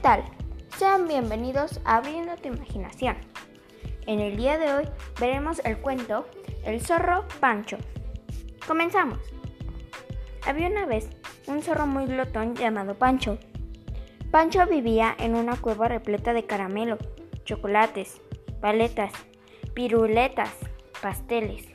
tal? 0.00 0.24
Sean 0.78 1.06
bienvenidos 1.08 1.80
a 1.84 1.96
Abriendo 1.96 2.34
tu 2.36 2.48
Imaginación. 2.48 3.16
En 4.06 4.20
el 4.20 4.36
día 4.36 4.56
de 4.56 4.72
hoy 4.72 4.88
veremos 5.20 5.60
el 5.64 5.76
cuento 5.78 6.26
El 6.64 6.80
zorro 6.80 7.26
Pancho. 7.38 7.76
Comenzamos. 8.66 9.18
Había 10.46 10.68
una 10.68 10.86
vez 10.86 11.10
un 11.46 11.60
zorro 11.62 11.86
muy 11.86 12.06
glotón 12.06 12.54
llamado 12.54 12.94
Pancho. 12.94 13.38
Pancho 14.30 14.66
vivía 14.66 15.14
en 15.18 15.34
una 15.34 15.56
cueva 15.56 15.88
repleta 15.88 16.32
de 16.32 16.46
caramelo, 16.46 16.96
chocolates, 17.44 18.22
paletas, 18.62 19.12
piruletas, 19.74 20.54
pasteles, 21.02 21.66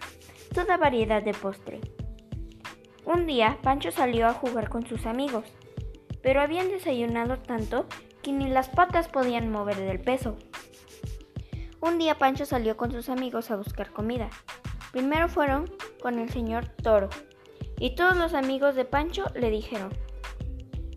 toda 0.52 0.78
variedad 0.78 1.22
de 1.22 1.34
postre. 1.34 1.80
Un 3.06 3.28
día 3.28 3.60
Pancho 3.62 3.92
salió 3.92 4.28
a 4.28 4.34
jugar 4.34 4.70
con 4.70 4.88
sus 4.88 5.06
amigos 5.06 5.46
pero 6.26 6.42
habían 6.42 6.70
desayunado 6.70 7.38
tanto 7.38 7.86
que 8.26 8.32
ni 8.32 8.50
las 8.50 8.70
patas 8.70 9.08
podían 9.08 9.52
mover 9.52 9.78
del 9.78 10.02
peso. 10.02 10.36
Un 11.80 12.00
día 12.00 12.18
Pancho 12.18 12.48
salió 12.48 12.76
con 12.76 12.92
sus 12.92 13.08
amigos 13.10 13.52
a 13.52 13.56
buscar 13.56 13.92
comida. 13.92 14.32
Primero 14.92 15.30
fueron 15.30 15.72
con 16.02 16.18
el 16.18 16.30
señor 16.32 16.66
Toro, 16.82 17.10
y 17.78 17.94
todos 17.94 18.18
los 18.18 18.34
amigos 18.34 18.74
de 18.74 18.84
Pancho 18.84 19.26
le 19.36 19.52
dijeron, 19.52 19.94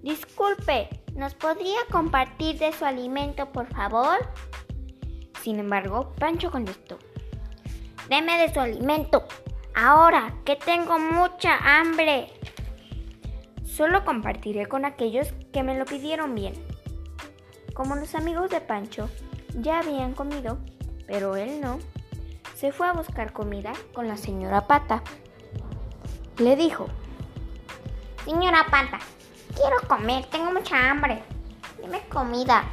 Disculpe, 0.03 0.89
¿nos 1.15 1.35
podría 1.35 1.77
compartir 1.93 2.59
de 2.59 2.73
su 2.73 2.87
alimento, 2.87 3.53
por 3.53 3.67
favor? 3.67 4.17
Sin 5.43 5.59
embargo, 5.59 6.15
Pancho 6.19 6.51
contestó, 6.51 6.99
Deme 8.09 8.39
de 8.39 8.55
su 8.55 8.59
alimento, 8.59 9.25
ahora 9.75 10.35
que 10.47 10.57
tengo 10.57 10.99
mucha 10.99 11.59
hambre. 11.59 12.33
Solo 13.67 14.07
compartiré 14.07 14.65
con 14.65 14.87
aquellos 14.87 15.35
que 15.53 15.63
me 15.63 15.77
lo 15.79 15.85
pidieron 15.85 16.35
bien. 16.35 16.55
Como 17.79 17.95
los 17.95 18.17
amigos 18.17 18.51
de 18.51 18.61
Pancho 18.61 19.09
ya 19.55 19.79
habían 19.79 20.12
comido, 20.12 20.59
pero 21.07 21.37
él 21.37 21.61
no, 21.61 21.79
se 22.57 22.73
fue 22.73 22.89
a 22.89 22.93
buscar 22.93 23.33
comida 23.33 23.73
con 23.95 24.09
la 24.09 24.17
señora 24.17 24.67
Pata. 24.67 25.01
Le 26.39 26.57
dijo, 26.57 26.89
Señora 28.25 28.67
Pata, 28.69 28.98
quiero 29.55 29.77
comer, 29.87 30.27
tengo 30.27 30.51
mucha 30.51 30.91
hambre. 30.91 31.23
Dime 31.81 32.01
comida, 32.09 32.65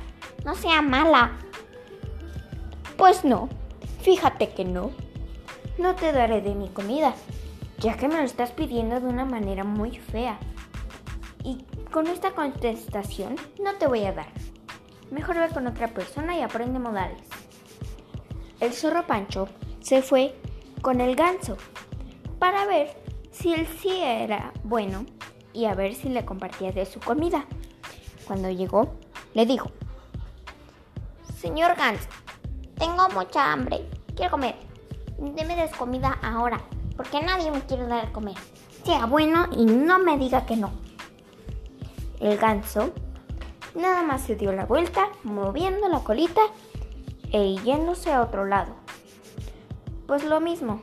no 0.43 0.55
sea 0.55 0.81
mala. 0.81 1.33
Pues 2.97 3.23
no, 3.23 3.47
fíjate 4.01 4.55
que 4.55 4.65
no. 4.65 4.89
No 5.77 5.93
te 5.93 6.13
daré 6.13 6.41
de 6.41 6.55
mi 6.55 6.69
comida, 6.69 7.13
ya 7.77 7.95
que 7.95 8.07
me 8.07 8.15
lo 8.15 8.23
estás 8.23 8.49
pidiendo 8.53 8.99
de 8.99 9.05
una 9.05 9.25
manera 9.25 9.63
muy 9.63 9.99
fea. 9.99 10.39
Y 11.43 11.63
con 11.91 12.07
esta 12.07 12.31
contestación 12.31 13.35
no 13.61 13.75
te 13.75 13.85
voy 13.85 14.03
a 14.05 14.11
dar. 14.11 14.54
Mejor 15.11 15.39
ve 15.39 15.49
con 15.49 15.67
otra 15.67 15.87
persona 15.87 16.37
y 16.37 16.41
aprende 16.41 16.79
modales. 16.79 17.21
El 18.59 18.73
zorro 18.73 19.05
Pancho 19.05 19.47
se 19.81 20.01
fue 20.01 20.35
con 20.81 21.01
el 21.01 21.15
ganso 21.15 21.57
para 22.39 22.65
ver 22.65 22.95
si 23.31 23.53
él 23.53 23.67
sí 23.79 23.91
era 24.01 24.53
bueno 24.63 25.05
y 25.53 25.65
a 25.65 25.73
ver 25.73 25.93
si 25.93 26.09
le 26.09 26.25
compartía 26.25 26.71
de 26.71 26.85
su 26.85 26.99
comida. 26.99 27.45
Cuando 28.25 28.49
llegó, 28.49 28.95
le 29.33 29.45
dijo, 29.45 29.71
Señor 31.37 31.75
ganso, 31.75 32.09
tengo 32.77 33.07
mucha 33.09 33.51
hambre, 33.51 33.87
quiero 34.15 34.31
comer. 34.31 34.55
Deme 35.17 35.55
de 35.55 35.69
comida 35.69 36.17
ahora, 36.21 36.59
porque 36.97 37.21
nadie 37.21 37.51
me 37.51 37.61
quiere 37.61 37.87
dar 37.87 38.07
de 38.07 38.11
comer. 38.11 38.35
Sea 38.83 39.05
bueno 39.05 39.47
y 39.55 39.65
no 39.65 39.99
me 39.99 40.17
diga 40.17 40.45
que 40.45 40.57
no. 40.57 40.71
El 42.19 42.37
ganso 42.37 42.93
nada 43.75 44.03
más 44.03 44.21
se 44.21 44.35
dio 44.35 44.51
la 44.51 44.65
vuelta, 44.65 45.09
moviendo 45.23 45.87
la 45.87 45.99
colita 45.99 46.41
e 47.31 47.55
yéndose 47.63 48.11
a 48.11 48.21
otro 48.21 48.45
lado. 48.45 48.73
Pues 50.07 50.23
lo 50.23 50.39
mismo, 50.39 50.81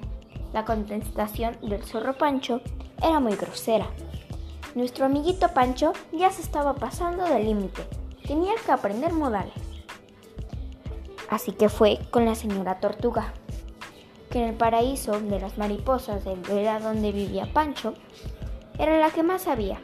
la 0.53 0.64
contestación 0.64 1.56
del 1.62 1.82
zorro 1.82 2.16
Pancho 2.16 2.60
era 3.02 3.20
muy 3.20 3.36
grosera. 3.36 3.86
Nuestro 4.75 5.06
amiguito 5.06 5.48
Pancho 5.48 5.92
ya 6.12 6.31
se 6.31 6.42
estaba 6.42 6.75
pasando 6.75 7.25
del 7.25 7.44
límite. 7.44 7.86
Tenía 8.26 8.52
que 8.64 8.72
aprender 8.72 9.12
modales. 9.12 9.54
Así 11.28 11.52
que 11.52 11.69
fue 11.69 11.98
con 12.10 12.25
la 12.25 12.34
señora 12.34 12.81
Tortuga, 12.81 13.32
que 14.31 14.42
en 14.42 14.50
el 14.50 14.54
paraíso 14.54 15.20
de 15.20 15.41
las 15.41 15.56
mariposas 15.58 16.25
del 16.25 16.41
vera 16.41 16.78
donde 16.78 17.12
vivía 17.12 17.52
Pancho, 17.52 17.94
era 18.78 18.98
la 18.98 19.10
que 19.10 19.22
más 19.22 19.42
sabía 19.42 19.81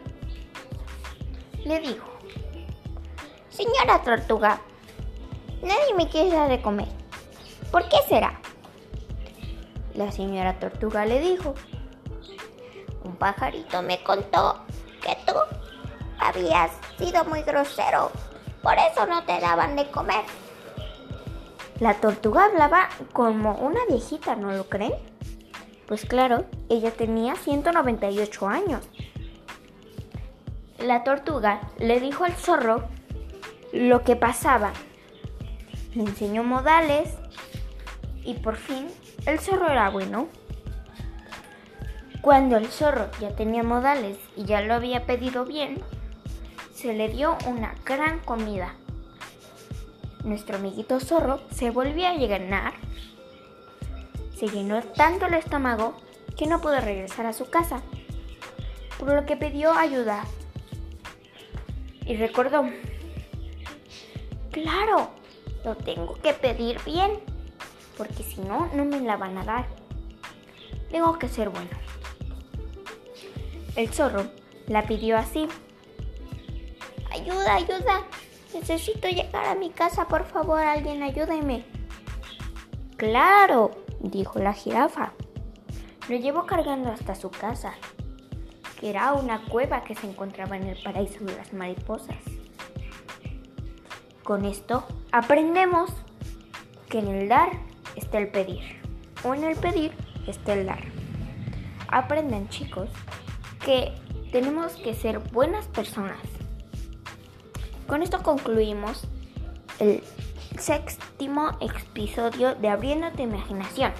le 1.68 1.80
dijo, 1.80 2.06
Señora 3.58 4.00
Tortuga, 4.04 4.60
nadie 5.62 5.92
me 5.96 6.08
quiere 6.08 6.30
dar 6.30 6.48
de 6.48 6.62
comer. 6.62 6.86
¿Por 7.72 7.88
qué 7.88 7.96
será? 8.08 8.38
La 9.94 10.12
señora 10.12 10.60
Tortuga 10.60 11.04
le 11.04 11.18
dijo, 11.18 11.56
un 13.02 13.16
pajarito 13.16 13.82
me 13.82 14.00
contó 14.04 14.60
que 15.02 15.18
tú 15.26 15.34
habías 16.20 16.70
sido 16.98 17.24
muy 17.24 17.42
grosero, 17.42 18.12
por 18.62 18.74
eso 18.74 19.06
no 19.06 19.24
te 19.24 19.40
daban 19.40 19.74
de 19.74 19.90
comer. 19.90 20.24
La 21.80 21.94
tortuga 21.94 22.44
hablaba 22.44 22.88
como 23.12 23.54
una 23.54 23.80
viejita, 23.88 24.36
¿no 24.36 24.52
lo 24.52 24.68
creen? 24.68 24.94
Pues 25.88 26.06
claro, 26.06 26.44
ella 26.68 26.92
tenía 26.92 27.34
198 27.34 28.46
años 28.46 28.88
la 30.78 31.02
tortuga 31.02 31.60
le 31.78 31.98
dijo 31.98 32.24
al 32.24 32.34
zorro 32.34 32.84
lo 33.72 34.02
que 34.02 34.16
pasaba. 34.16 34.72
Le 35.94 36.02
enseñó 36.02 36.44
modales 36.44 37.14
y 38.24 38.34
por 38.34 38.56
fin 38.56 38.88
el 39.26 39.38
zorro 39.38 39.68
era 39.68 39.90
bueno. 39.90 40.28
Cuando 42.20 42.56
el 42.56 42.66
zorro 42.66 43.10
ya 43.20 43.34
tenía 43.34 43.62
modales 43.62 44.18
y 44.36 44.44
ya 44.44 44.60
lo 44.60 44.74
había 44.74 45.06
pedido 45.06 45.44
bien, 45.44 45.82
se 46.74 46.92
le 46.92 47.08
dio 47.08 47.36
una 47.46 47.74
gran 47.84 48.20
comida. 48.20 48.74
Nuestro 50.24 50.56
amiguito 50.56 51.00
zorro 51.00 51.40
se 51.50 51.70
volvió 51.70 52.08
a 52.08 52.14
llenar. 52.14 52.74
Se 54.36 54.48
llenó 54.48 54.82
tanto 54.82 55.26
el 55.26 55.34
estómago 55.34 55.96
que 56.36 56.46
no 56.46 56.60
pudo 56.60 56.80
regresar 56.80 57.26
a 57.26 57.32
su 57.32 57.50
casa, 57.50 57.82
por 58.98 59.12
lo 59.12 59.26
que 59.26 59.36
pidió 59.36 59.72
ayuda 59.72 60.24
y 62.08 62.16
recordó, 62.16 62.64
claro, 64.50 65.10
lo 65.64 65.76
tengo 65.76 66.14
que 66.14 66.34
pedir 66.34 66.80
bien, 66.84 67.20
porque 67.96 68.22
si 68.22 68.40
no, 68.40 68.68
no 68.74 68.84
me 68.84 69.00
la 69.00 69.16
van 69.16 69.38
a 69.38 69.44
dar. 69.44 69.66
Tengo 70.90 71.18
que 71.18 71.28
ser 71.28 71.50
bueno. 71.50 71.70
El 73.76 73.88
zorro 73.88 74.26
la 74.66 74.82
pidió 74.86 75.16
así. 75.16 75.48
Ayuda, 77.10 77.54
ayuda. 77.54 78.02
Necesito 78.54 79.08
llegar 79.08 79.46
a 79.46 79.54
mi 79.54 79.70
casa, 79.70 80.08
por 80.08 80.24
favor, 80.24 80.60
alguien 80.60 81.02
ayúdeme. 81.02 81.64
Claro, 82.96 83.70
dijo 84.00 84.38
la 84.38 84.52
jirafa. 84.52 85.12
Lo 86.08 86.16
llevó 86.16 86.46
cargando 86.46 86.90
hasta 86.90 87.14
su 87.14 87.30
casa 87.30 87.74
que 88.78 88.90
era 88.90 89.12
una 89.12 89.44
cueva 89.46 89.82
que 89.82 89.94
se 89.94 90.06
encontraba 90.08 90.56
en 90.56 90.64
el 90.64 90.82
paraíso 90.82 91.24
de 91.24 91.36
las 91.36 91.52
mariposas. 91.52 92.16
Con 94.28 94.44
esto 94.44 94.84
aprendemos 95.10 95.88
que 96.90 96.98
en 96.98 97.08
el 97.08 97.30
dar 97.30 97.48
está 97.96 98.18
el 98.18 98.28
pedir 98.28 98.60
o 99.24 99.32
en 99.32 99.42
el 99.42 99.56
pedir 99.56 99.92
está 100.26 100.52
el 100.52 100.66
dar. 100.66 100.84
Aprendan 101.90 102.46
chicos 102.50 102.90
que 103.64 103.94
tenemos 104.30 104.74
que 104.74 104.92
ser 104.92 105.20
buenas 105.20 105.66
personas. 105.68 106.20
Con 107.86 108.02
esto 108.02 108.22
concluimos 108.22 109.08
el 109.78 110.04
séptimo 110.58 111.56
episodio 111.62 112.54
de 112.54 112.68
Abriendo 112.68 113.10
tu 113.12 113.22
imaginación. 113.22 113.92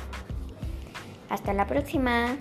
Hasta 1.31 1.55
la 1.55 1.67
próxima. 1.67 2.37